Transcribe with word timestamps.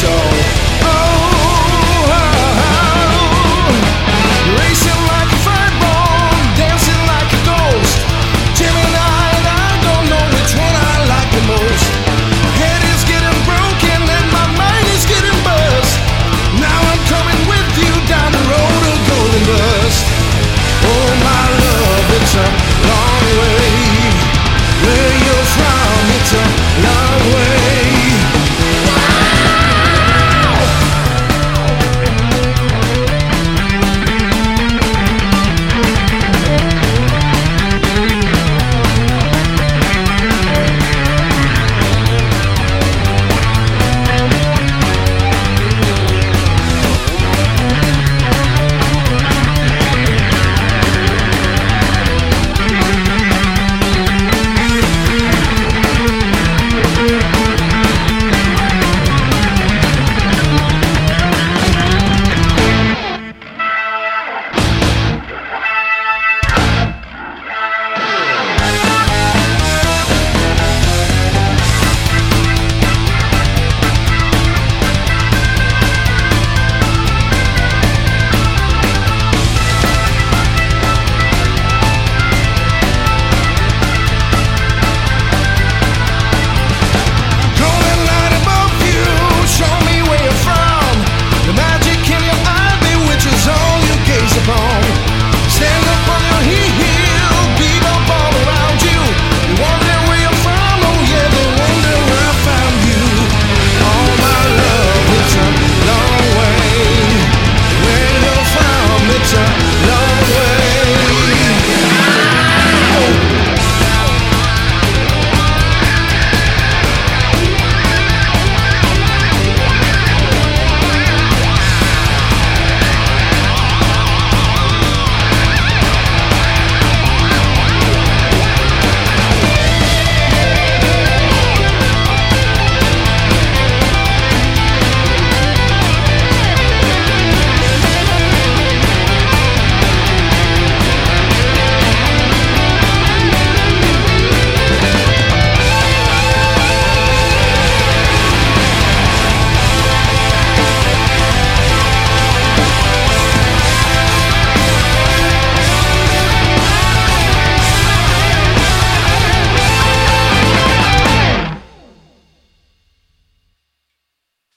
show. 0.00 0.29